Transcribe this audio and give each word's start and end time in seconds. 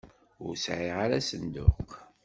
Ur 0.45 0.53
sɛiɣ 0.57 0.97
ara 1.05 1.15
asenduq. 1.19 1.89